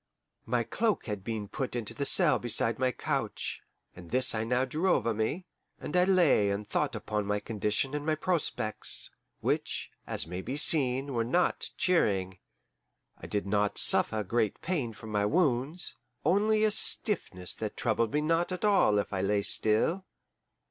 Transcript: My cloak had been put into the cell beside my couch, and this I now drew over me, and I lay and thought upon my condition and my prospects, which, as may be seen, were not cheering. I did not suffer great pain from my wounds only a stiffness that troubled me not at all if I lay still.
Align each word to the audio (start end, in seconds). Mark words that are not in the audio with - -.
My 0.47 0.63
cloak 0.63 1.05
had 1.05 1.23
been 1.23 1.47
put 1.47 1.75
into 1.75 1.93
the 1.93 2.05
cell 2.05 2.39
beside 2.39 2.79
my 2.79 2.91
couch, 2.91 3.61
and 3.95 4.09
this 4.09 4.33
I 4.33 4.43
now 4.43 4.65
drew 4.65 4.91
over 4.91 5.13
me, 5.13 5.45
and 5.79 5.95
I 5.95 6.05
lay 6.05 6.49
and 6.49 6.67
thought 6.67 6.95
upon 6.95 7.27
my 7.27 7.39
condition 7.39 7.93
and 7.93 8.03
my 8.03 8.15
prospects, 8.15 9.11
which, 9.41 9.91
as 10.07 10.25
may 10.25 10.41
be 10.41 10.57
seen, 10.57 11.13
were 11.13 11.23
not 11.23 11.69
cheering. 11.77 12.39
I 13.19 13.27
did 13.27 13.45
not 13.45 13.77
suffer 13.77 14.23
great 14.23 14.59
pain 14.61 14.91
from 14.91 15.11
my 15.11 15.27
wounds 15.27 15.93
only 16.25 16.63
a 16.63 16.71
stiffness 16.71 17.53
that 17.53 17.77
troubled 17.77 18.11
me 18.11 18.21
not 18.21 18.51
at 18.51 18.65
all 18.65 18.97
if 18.97 19.13
I 19.13 19.21
lay 19.21 19.43
still. 19.43 20.05